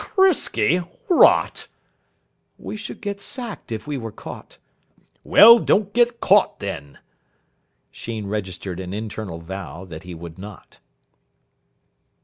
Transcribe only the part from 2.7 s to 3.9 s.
should get sacked if